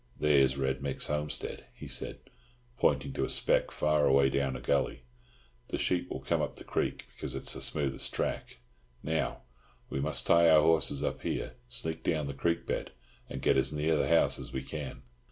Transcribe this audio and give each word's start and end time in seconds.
"There's 0.19 0.57
Red 0.57 0.81
Mick's 0.81 1.05
homestead," 1.05 1.65
he 1.75 1.87
said, 1.87 2.21
pointing 2.75 3.13
to 3.13 3.23
a 3.23 3.29
speck 3.29 3.69
far 3.69 4.07
away 4.07 4.31
down 4.31 4.55
a 4.55 4.59
gully. 4.59 5.03
"The 5.67 5.77
sheep 5.77 6.09
will 6.09 6.21
come 6.21 6.41
up 6.41 6.55
the 6.55 6.63
creek, 6.63 7.05
because 7.13 7.35
it 7.35 7.43
is 7.43 7.53
the 7.53 7.61
smoothest 7.61 8.11
track. 8.11 8.57
Now, 9.03 9.43
we 9.91 9.99
must 9.99 10.25
tie 10.25 10.49
our 10.49 10.61
horses 10.63 11.03
up 11.03 11.21
here, 11.21 11.53
sneak 11.69 12.01
down 12.03 12.25
the 12.25 12.33
creek 12.33 12.65
bed, 12.65 12.93
and 13.29 13.43
get 13.43 13.57
as 13.57 13.71
near 13.71 13.95
the 13.95 14.07
house 14.07 14.39
as 14.39 14.51
we 14.51 14.63
can." 14.63 15.03